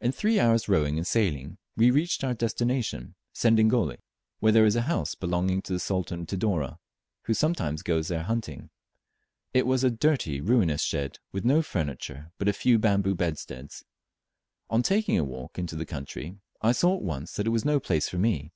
In 0.00 0.12
three 0.12 0.38
hours' 0.38 0.68
rowing 0.68 0.98
and 0.98 1.04
sailing 1.04 1.58
we 1.76 1.90
reached 1.90 2.22
our 2.22 2.32
destination, 2.32 3.16
Sedingole, 3.34 3.96
where 4.38 4.52
there 4.52 4.64
is 4.64 4.76
a 4.76 4.82
house 4.82 5.16
belonging 5.16 5.62
to 5.62 5.72
the 5.72 5.80
Sultan 5.80 6.20
of 6.20 6.26
Tidore, 6.28 6.78
who 7.22 7.34
sometimes 7.34 7.82
goes 7.82 8.06
there 8.06 8.22
hunting. 8.22 8.70
It 9.52 9.66
was 9.66 9.82
a 9.82 9.90
dirty 9.90 10.40
ruinous 10.40 10.82
shed, 10.84 11.18
with 11.32 11.44
no 11.44 11.60
furniture 11.62 12.30
but 12.38 12.46
a 12.46 12.52
few 12.52 12.78
bamboo 12.78 13.16
bedsteads. 13.16 13.82
On 14.70 14.80
taking 14.80 15.18
a 15.18 15.24
walk 15.24 15.58
into 15.58 15.74
the 15.74 15.84
country, 15.84 16.36
I 16.62 16.70
saw 16.70 16.94
at 16.94 17.02
once 17.02 17.32
that 17.32 17.48
it 17.48 17.50
was 17.50 17.64
no 17.64 17.80
place 17.80 18.08
for 18.08 18.18
me. 18.18 18.52